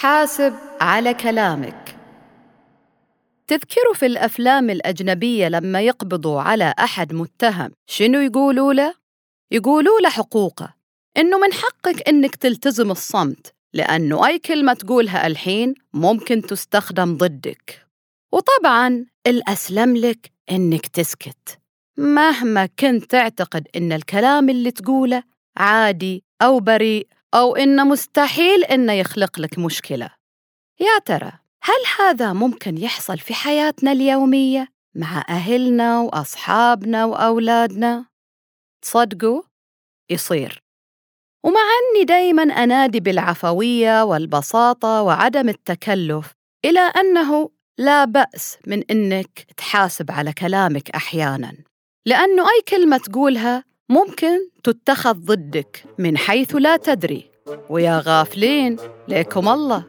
حاسب 0.00 0.54
على 0.80 1.14
كلامك. 1.14 1.96
تذكروا 3.46 3.94
في 3.94 4.06
الأفلام 4.06 4.70
الأجنبية 4.70 5.48
لما 5.48 5.80
يقبضوا 5.80 6.40
على 6.40 6.74
أحد 6.78 7.14
متهم 7.14 7.70
شنو 7.86 8.20
يقولوا 8.20 8.72
له؟ 8.72 8.94
يقولوا 9.50 10.00
له 10.00 10.08
حقوقه. 10.08 10.74
إنه 11.16 11.38
من 11.38 11.52
حقك 11.52 12.08
إنك 12.08 12.36
تلتزم 12.36 12.90
الصمت 12.90 13.54
لأنه 13.72 14.26
أي 14.26 14.38
كلمة 14.38 14.72
تقولها 14.72 15.26
الحين 15.26 15.74
ممكن 15.92 16.42
تستخدم 16.42 17.16
ضدك. 17.16 17.86
وطبعاً 18.32 19.06
الأسلم 19.26 19.96
لك 19.96 20.30
إنك 20.50 20.86
تسكت. 20.86 21.58
مهما 21.98 22.66
كنت 22.66 23.04
تعتقد 23.04 23.68
إن 23.76 23.92
الكلام 23.92 24.50
اللي 24.50 24.70
تقوله 24.70 25.22
عادي 25.56 26.24
أو 26.42 26.60
بريء 26.60 27.06
أو 27.34 27.56
إنه 27.56 27.84
مستحيل 27.84 28.64
إنه 28.64 28.92
يخلق 28.92 29.40
لك 29.40 29.58
مشكلة 29.58 30.10
يا 30.80 30.98
ترى 31.04 31.32
هل 31.62 31.82
هذا 31.98 32.32
ممكن 32.32 32.78
يحصل 32.78 33.18
في 33.18 33.34
حياتنا 33.34 33.92
اليومية 33.92 34.68
مع 34.94 35.24
أهلنا 35.28 36.00
وأصحابنا 36.00 37.04
وأولادنا؟ 37.04 38.06
تصدقوا؟ 38.82 39.42
يصير 40.10 40.62
ومع 41.44 41.60
أني 41.60 42.04
دايما 42.04 42.42
أنادي 42.42 43.00
بالعفوية 43.00 44.04
والبساطة 44.04 45.02
وعدم 45.02 45.48
التكلف 45.48 46.32
إلى 46.64 46.80
أنه 46.80 47.50
لا 47.78 48.04
بأس 48.04 48.58
من 48.66 48.82
أنك 48.90 49.46
تحاسب 49.56 50.10
على 50.10 50.32
كلامك 50.32 50.90
أحيانا 50.90 51.52
لأنه 52.06 52.42
أي 52.42 52.62
كلمة 52.68 52.98
تقولها 52.98 53.64
ممكن 53.90 54.48
تتخذ 54.64 55.14
ضدك 55.14 55.84
من 55.98 56.16
حيث 56.18 56.56
لا 56.56 56.76
تدري. 56.76 57.30
ويا 57.70 58.02
غافلين 58.04 58.76
ليكم 59.08 59.48
الله. 59.48 59.84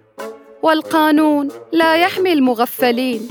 والقانون 0.63 1.49
لا 1.73 1.95
يحمي 1.95 2.33
المغفلين. 2.33 3.27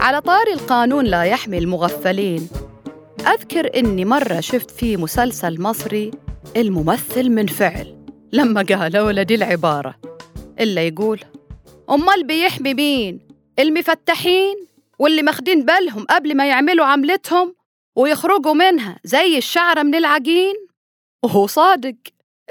على 0.00 0.20
طار 0.20 0.46
القانون 0.52 1.04
لا 1.04 1.22
يحمي 1.22 1.58
المغفلين. 1.58 2.48
أذكر 3.26 3.70
إني 3.76 4.04
مرة 4.04 4.40
شفت 4.40 4.70
في 4.70 4.96
مسلسل 4.96 5.62
مصري 5.62 6.10
الممثل 6.56 7.28
من 7.28 7.46
فعل. 7.46 7.96
لما 8.32 8.62
قالوا 8.62 9.12
له 9.12 9.22
دي 9.22 9.34
العبارة. 9.34 9.94
إلا 10.60 10.82
يقول 10.82 11.20
أمال 11.90 12.24
بيحمي 12.24 12.74
مين؟ 12.74 13.28
المفتحين 13.58 14.66
واللي 14.98 15.22
ماخدين 15.22 15.64
بالهم 15.64 16.04
قبل 16.04 16.36
ما 16.36 16.48
يعملوا 16.48 16.86
عملتهم 16.86 17.54
ويخرجوا 17.96 18.54
منها 18.54 18.98
زي 19.04 19.38
الشعرة 19.38 19.82
من 19.82 19.94
العجين؟ 19.94 20.54
وهو 21.24 21.46
صادق 21.46 21.96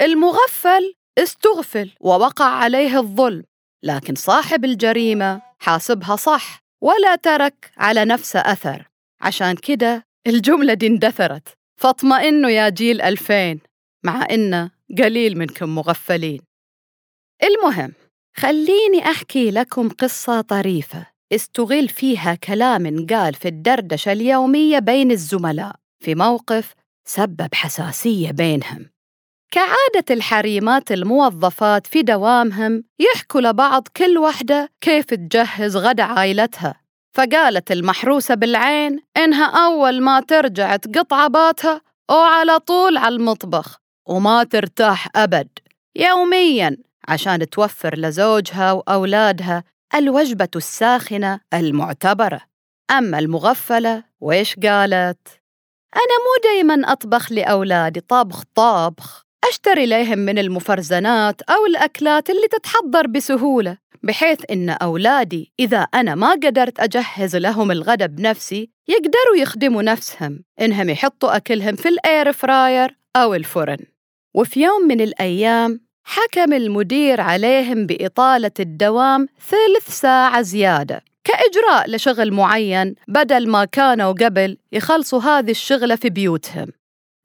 المغفل 0.00 0.94
استغفل 1.18 1.90
ووقع 2.00 2.44
عليه 2.44 2.98
الظلم 2.98 3.44
لكن 3.82 4.14
صاحب 4.14 4.64
الجريمة 4.64 5.42
حاسبها 5.58 6.16
صح 6.16 6.58
ولا 6.82 7.16
ترك 7.16 7.70
على 7.76 8.04
نفسه 8.04 8.40
أثر. 8.40 8.88
عشان 9.20 9.56
كده 9.56 10.04
الجملة 10.26 10.74
دي 10.74 10.86
اندثرت. 10.86 11.48
فاطمئنوا 11.80 12.50
يا 12.50 12.68
جيل 12.68 13.00
ألفين 13.00 13.60
مع 14.04 14.26
إن 14.30 14.70
قليل 14.98 15.38
منكم 15.38 15.74
مغفلين. 15.74 16.40
المهم 17.44 17.92
خليني 18.40 19.10
أحكي 19.10 19.50
لكم 19.50 19.88
قصة 19.88 20.40
طريفة. 20.40 21.06
استغل 21.32 21.88
فيها 21.88 22.34
كلام 22.34 23.06
قال 23.06 23.34
في 23.34 23.48
الدردشة 23.48 24.12
اليومية 24.12 24.78
بين 24.78 25.10
الزملاء 25.10 25.74
في 26.04 26.14
موقف 26.14 26.74
سبب 27.08 27.48
حساسية 27.54 28.30
بينهم. 28.30 28.90
كعادة 29.52 30.04
الحريمات 30.10 30.92
الموظفات 30.92 31.86
في 31.86 32.02
دوامهم 32.02 32.84
يحكوا 32.98 33.40
لبعض 33.40 33.88
كل 33.96 34.18
وحدة 34.18 34.72
كيف 34.80 35.04
تجهز 35.04 35.76
غدا 35.76 36.02
عائلتها. 36.02 36.80
فقالت 37.14 37.72
المحروسة 37.72 38.34
بالعين 38.34 39.00
إنها 39.16 39.66
أول 39.66 40.00
ما 40.00 40.20
ترجع 40.20 40.76
تقطع 40.76 41.16
عباتها 41.16 41.80
وعلى 42.10 42.58
طول 42.58 42.96
على 42.96 43.14
المطبخ 43.14 43.78
وما 44.08 44.44
ترتاح 44.44 45.08
أبد. 45.16 45.48
يومياً 45.96 46.76
عشان 47.08 47.50
توفر 47.50 47.98
لزوجها 47.98 48.72
وأولادها 48.72 49.64
الوجبة 49.94 50.48
الساخنة 50.56 51.40
المعتبرة. 51.54 52.40
أما 52.90 53.18
المغفلة 53.18 54.04
ويش 54.20 54.54
قالت؟ 54.54 55.28
أنا 55.96 56.16
مو 56.24 56.42
دايما 56.44 56.92
أطبخ 56.92 57.32
لأولادي 57.32 58.00
طبخ 58.00 58.42
طابخ. 58.54 59.26
أشتري 59.50 59.86
لهم 59.86 60.18
من 60.18 60.38
المفرزنات 60.38 61.42
أو 61.42 61.66
الأكلات 61.66 62.30
اللي 62.30 62.48
تتحضر 62.48 63.06
بسهولة 63.06 63.78
بحيث 64.02 64.40
إن 64.50 64.70
أولادي 64.70 65.52
إذا 65.60 65.78
أنا 65.78 66.14
ما 66.14 66.30
قدرت 66.30 66.80
أجهز 66.80 67.36
لهم 67.36 67.70
الغداء 67.70 68.08
بنفسي 68.08 68.70
يقدروا 68.88 69.36
يخدموا 69.36 69.82
نفسهم. 69.82 70.44
إنهم 70.60 70.90
يحطوا 70.90 71.36
أكلهم 71.36 71.76
في 71.76 71.88
الإير 71.88 72.32
فراير 72.32 72.98
أو 73.16 73.34
الفرن. 73.34 73.78
وفي 74.34 74.62
يوم 74.62 74.82
من 74.82 75.00
الأيام 75.00 75.85
حكم 76.08 76.52
المدير 76.52 77.20
عليهم 77.20 77.86
بإطالة 77.86 78.50
الدوام 78.60 79.28
ثلث 79.48 80.00
ساعة 80.00 80.42
زيادة. 80.42 81.02
كإجراء 81.24 81.90
لشغل 81.90 82.32
معين 82.32 82.94
بدل 83.08 83.48
ما 83.48 83.64
كانوا 83.64 84.12
قبل 84.12 84.56
يخلصوا 84.72 85.20
هذه 85.20 85.50
الشغلة 85.50 85.96
في 85.96 86.10
بيوتهم. 86.10 86.68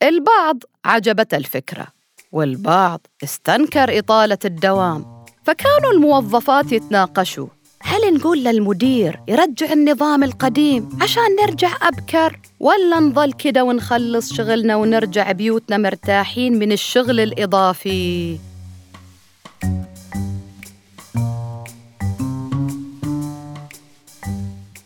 البعض 0.04 0.64
عجبت 0.86 1.34
الفكرة 1.34 1.88
والبعض 2.32 3.08
استنكر 3.24 4.00
إطالة 4.00 4.38
الدوام. 4.46 5.26
فكانوا 5.44 5.92
الموظفات 5.94 6.72
يتناقشوا 6.72 7.48
هل 7.82 8.14
نقول 8.14 8.44
للمدير 8.44 9.20
يرجع 9.28 9.74
النظام 9.74 10.24
القديم 10.24 10.90
عشان 11.02 11.24
نرجع 11.42 11.72
أبكر 11.82 12.40
ولا 12.60 13.00
نظل 13.00 13.34
كده 13.34 13.64
ونخلص 13.64 14.34
شغلنا 14.34 14.76
ونرجع 14.76 15.32
بيوتنا 15.32 15.78
مرتاحين 15.78 16.60
من 16.60 16.72
الشغل 16.72 17.20
الإضافي؟ 17.20 18.38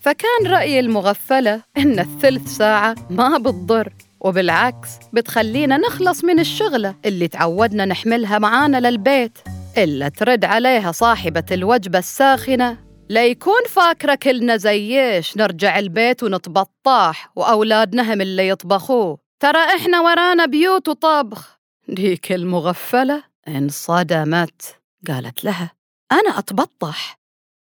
فكان 0.05 0.47
رأي 0.47 0.79
المغفلة 0.79 1.63
إن 1.77 1.99
الثلث 1.99 2.47
ساعة 2.47 2.95
ما 3.09 3.37
بتضر 3.37 3.93
وبالعكس 4.19 4.89
بتخلينا 5.13 5.77
نخلص 5.77 6.23
من 6.23 6.39
الشغلة 6.39 6.95
اللي 7.05 7.27
تعودنا 7.27 7.85
نحملها 7.85 8.39
معانا 8.39 8.89
للبيت 8.89 9.37
إلا 9.77 10.09
ترد 10.09 10.45
عليها 10.45 10.91
صاحبة 10.91 11.43
الوجبة 11.51 11.99
الساخنة 11.99 12.77
ليكون 13.09 13.61
فاكرة 13.69 14.15
كلنا 14.15 14.57
زيش 14.57 15.37
نرجع 15.37 15.79
البيت 15.79 16.23
ونتبطاح 16.23 17.31
وأولادنا 17.35 18.13
هم 18.13 18.21
اللي 18.21 18.47
يطبخوه. 18.47 19.17
ترى 19.39 19.59
إحنا 19.59 20.01
ورانا 20.01 20.45
بيوت 20.45 20.87
وطبخ. 20.87 21.59
ديك 21.89 22.31
المغفلة 22.31 23.23
انصدمت 23.47 24.79
قالت 25.07 25.43
لها 25.43 25.71
أنا 26.11 26.39
أتبطح. 26.39 27.19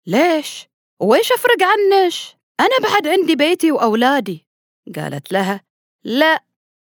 ليش؟ 0.07 0.67
وإيش 1.01 1.31
أفرق 1.31 1.57
عنش؟ 1.63 2.37
أنا 2.59 2.89
بعد 2.89 3.07
عندي 3.07 3.35
بيتي 3.35 3.71
وأولادي. 3.71 4.47
قالت 4.95 5.31
لها 5.31 5.61
لا 6.03 6.43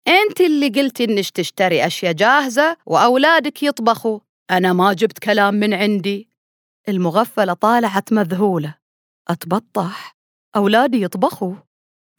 أنت 0.08 0.42
اللي 0.42 0.70
قلتي 0.70 1.04
إنش 1.04 1.32
تشتري 1.32 1.86
أشياء 1.88 2.14
جاهزة 2.14 2.78
وأولادك 2.86 3.64
يطبخوا. 3.64 4.20
أنا 4.52 4.74
ما 4.74 4.94
جبت 4.94 5.20
كلام 5.20 5.54
من 5.54 5.74
عندي. 5.74 6.30
المغفلة 6.90 7.54
طالعت 7.54 8.14
مذهولة. 8.14 8.76
أتبطح. 9.28 10.18
أولادي 10.56 11.02
يطبخوا. 11.02 11.54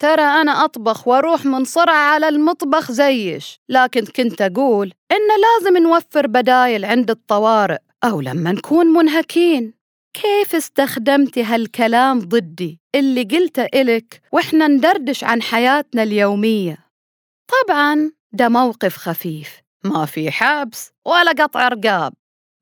ترى 0.02 0.22
أنا 0.22 0.64
أطبخ 0.64 1.08
وأروح 1.08 1.44
منصرع 1.44 1.92
على 1.96 2.28
المطبخ 2.28 2.92
زيش. 2.92 3.60
لكن 3.68 4.04
كنت 4.06 4.42
أقول 4.42 4.92
إن 5.12 5.16
لازم 5.40 5.76
نوفر 5.76 6.26
بدايل 6.26 6.84
عند 6.84 7.10
الطوارئ 7.10 7.78
أو 8.04 8.20
لما 8.20 8.52
نكون 8.52 8.86
منهكين. 8.86 9.79
كيف 10.14 10.54
استخدمتي 10.54 11.44
هالكلام 11.44 12.18
ضدي 12.18 12.80
اللي 12.94 13.22
قلته 13.22 13.64
إلك 13.64 14.20
وإحنا 14.32 14.68
ندردش 14.68 15.24
عن 15.24 15.42
حياتنا 15.42 16.02
اليومية؟ 16.02 16.78
طبعا 17.48 18.10
ده 18.32 18.48
موقف 18.48 18.96
خفيف 18.96 19.60
ما 19.84 20.06
في 20.06 20.30
حبس 20.30 20.92
ولا 21.06 21.30
قطع 21.30 21.68
رقاب. 21.68 22.12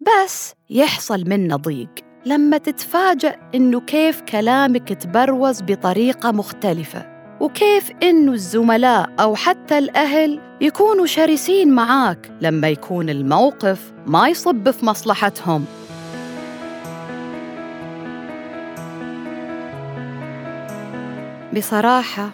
بس 0.00 0.55
يحصل 0.71 1.25
منه 1.29 1.56
ضيق 1.56 1.91
لما 2.27 2.59
تتفاجأ 2.59 3.50
إنه 3.55 3.81
كيف 3.81 4.21
كلامك 4.21 4.93
تبروز 4.93 5.62
بطريقة 5.62 6.33
مختلفة 6.33 7.19
وكيف 7.41 7.91
إنه 8.03 8.33
الزملاء 8.33 9.11
أو 9.21 9.35
حتى 9.35 9.79
الأهل 9.79 10.41
يكونوا 10.61 11.06
شرسين 11.06 11.73
معاك 11.73 12.33
لما 12.41 12.69
يكون 12.69 13.11
الموقف 13.11 13.93
ما 14.06 14.29
يصب 14.29 14.71
في 14.71 14.87
مصلحتهم. 14.87 15.65
بصراحة 21.56 22.33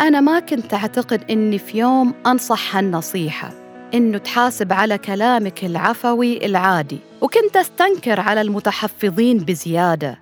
أنا 0.00 0.20
ما 0.20 0.40
كنت 0.40 0.74
أعتقد 0.74 1.30
إني 1.30 1.58
في 1.58 1.78
يوم 1.78 2.14
أنصح 2.26 2.76
هالنصيحة 2.76 3.50
إنه 3.94 4.18
تحاسب 4.18 4.72
على 4.72 4.98
كلامك 4.98 5.64
العفوي 5.64 6.46
العادي 6.46 6.98
وكنت 7.20 7.56
أستنكر 7.56 8.20
على 8.20 8.40
المتحفظين 8.40 9.38
بزيادة. 9.38 10.20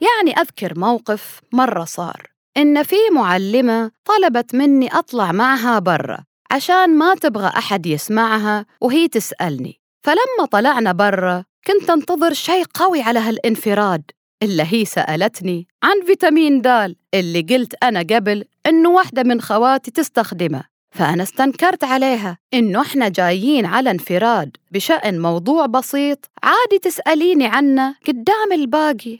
يعني 0.00 0.40
أذكر 0.40 0.78
موقف 0.78 1.40
مرة 1.52 1.84
صار 1.84 2.26
إن 2.56 2.82
في 2.82 2.96
معلمة 3.14 3.90
طلبت 4.04 4.54
مني 4.54 4.98
أطلع 4.98 5.32
معها 5.32 5.78
برا 5.78 6.18
عشان 6.50 6.98
ما 6.98 7.14
تبغى 7.14 7.46
أحد 7.46 7.86
يسمعها 7.86 8.66
وهي 8.80 9.08
تسألني. 9.08 9.80
فلما 10.04 10.46
طلعنا 10.50 10.92
برا 10.92 11.44
كنت 11.66 11.90
أنتظر 11.90 12.32
شيء 12.32 12.64
قوي 12.74 13.02
على 13.02 13.18
هالانفراد. 13.18 14.02
إلا 14.42 14.64
هي 14.72 14.84
سألتني 14.84 15.66
عن 15.82 16.06
فيتامين 16.06 16.60
د 16.60 16.96
اللي 17.14 17.40
قلت 17.40 17.74
أنا 17.82 18.00
قبل 18.00 18.44
إنه 18.66 18.90
واحدة 18.90 19.22
من 19.22 19.40
خواتي 19.40 19.90
تستخدمه 19.90 20.64
فأنا 20.90 21.22
استنكرت 21.22 21.84
عليها 21.84 22.38
إنه 22.54 22.80
إحنا 22.82 23.08
جايين 23.08 23.66
على 23.66 23.90
انفراد 23.90 24.56
بشأن 24.70 25.20
موضوع 25.22 25.66
بسيط 25.66 26.30
عادي 26.42 26.78
تسأليني 26.82 27.46
عنه 27.46 27.94
قدام 28.08 28.52
الباقي 28.52 29.18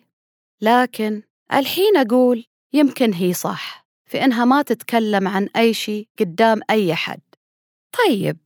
لكن 0.60 1.22
الحين 1.52 1.96
أقول 1.96 2.44
يمكن 2.72 3.12
هي 3.12 3.32
صح 3.32 3.86
في 4.06 4.24
إنها 4.24 4.44
ما 4.44 4.62
تتكلم 4.62 5.28
عن 5.28 5.48
أي 5.56 5.74
شيء 5.74 6.08
قدام 6.20 6.60
أي 6.70 6.94
حد 6.94 7.20
طيب 7.92 8.38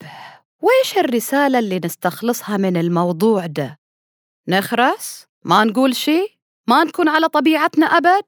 وإيش 0.63 0.99
الرسالة 0.99 1.59
اللي 1.59 1.81
نستخلصها 1.85 2.57
من 2.57 2.77
الموضوع 2.77 3.47
ده؟ 3.47 3.79
نخرس؟ 4.49 5.27
ما 5.45 5.65
نقول 5.65 5.97
شيء؟ 5.97 6.36
ما 6.69 6.85
نكون 6.85 7.09
على 7.09 7.29
طبيعتنا 7.29 7.87
أبد؟ 7.87 8.25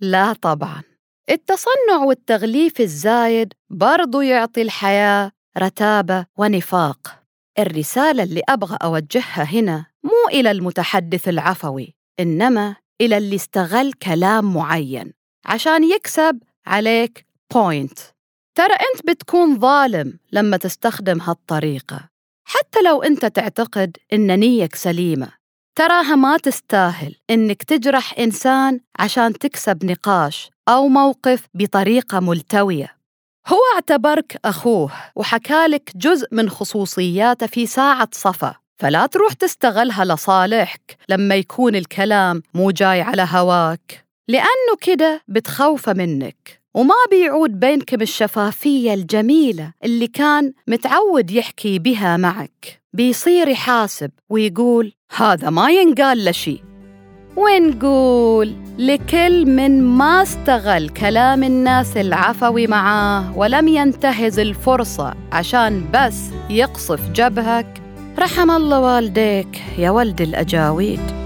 لا 0.00 0.32
طبعاً. 0.32 0.82
التصنع 1.30 2.04
والتغليف 2.06 2.80
الزايد 2.80 3.52
برضو 3.70 4.20
يعطي 4.20 4.62
الحياة 4.62 5.32
رتابة 5.58 6.26
ونفاق. 6.38 7.22
الرسالة 7.58 8.22
اللي 8.22 8.42
أبغى 8.48 8.78
أوجهها 8.82 9.42
هنا 9.42 9.86
مو 10.04 10.28
إلى 10.32 10.50
المتحدث 10.50 11.28
العفوي 11.28 11.94
إنما 12.20 12.76
إلى 13.00 13.18
اللي 13.18 13.36
استغل 13.36 13.92
كلام 13.92 14.54
معين 14.54 15.12
عشان 15.46 15.84
يكسب 15.84 16.42
عليك 16.66 17.26
بوينت 17.54 17.98
ترى 18.54 18.72
أنت 18.72 19.06
بتكون 19.10 19.58
ظالم 19.60 20.18
لما 20.32 20.56
تستخدم 20.56 21.20
هالطريقة. 21.20 22.08
حتى 22.44 22.82
لو 22.82 23.02
أنت 23.02 23.26
تعتقد 23.26 23.96
إن 24.12 24.38
نيك 24.38 24.74
سليمة 24.74 25.28
تراها 25.76 26.16
ما 26.16 26.36
تستاهل 26.36 27.14
إنك 27.30 27.62
تجرح 27.62 28.18
إنسان 28.18 28.80
عشان 28.98 29.32
تكسب 29.32 29.84
نقاش 29.84 30.50
أو 30.68 30.88
موقف 30.88 31.46
بطريقة 31.54 32.20
ملتوية. 32.20 32.96
هو 33.46 33.58
اعتبرك 33.74 34.40
أخوه 34.44 34.92
وحكالك 35.16 35.90
جزء 35.96 36.28
من 36.32 36.50
خصوصياته 36.50 37.46
في 37.46 37.66
ساعة 37.66 38.08
صفا 38.12 38.54
فلا 38.78 39.06
تروح 39.06 39.32
تستغلها 39.32 40.04
لصالحك 40.04 40.96
لما 41.08 41.34
يكون 41.34 41.76
الكلام 41.76 42.42
مو 42.54 42.70
جاي 42.70 43.00
على 43.00 43.28
هواك. 43.30 44.06
لأنه 44.28 44.76
كده 44.80 45.22
بتخوفه 45.28 45.92
منك. 45.92 46.55
وما 46.76 46.94
بيعود 47.10 47.60
بينكم 47.60 48.02
الشفافية 48.02 48.94
الجميلة 48.94 49.72
اللي 49.84 50.06
كان 50.06 50.52
متعود 50.68 51.30
يحكي 51.30 51.78
بها 51.78 52.16
معك. 52.16 52.82
بيصير 52.92 53.48
يحاسب 53.48 54.10
ويقول 54.30 54.92
هذا 55.16 55.50
ما 55.50 55.70
ينقال 55.70 56.24
لشي 56.24 56.62
ونقول 57.36 58.52
لكل 58.78 59.46
من 59.46 59.82
ما 59.82 60.22
استغل 60.22 60.88
كلام 60.88 61.42
الناس 61.42 61.96
العفوي 61.96 62.66
معاه 62.66 63.38
ولم 63.38 63.68
ينتهز 63.68 64.38
الفرصة 64.38 65.14
عشان 65.32 65.84
بس 65.94 66.20
يقصف 66.50 67.10
جبهك 67.10 67.82
رحم 68.18 68.50
الله 68.50 68.80
والديك 68.80 69.62
يا 69.78 69.90
ولد 69.90 70.20
الأجاويد. 70.20 71.25